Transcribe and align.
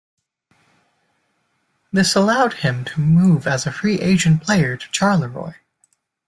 This 1.93 2.15
allowed 2.15 2.53
him 2.55 2.83
to 2.85 2.99
move 2.99 3.45
as 3.45 3.67
a 3.67 3.71
free 3.71 3.99
agent 3.99 4.41
player 4.41 4.75
to 4.75 4.87
Charleroi. 4.87 5.57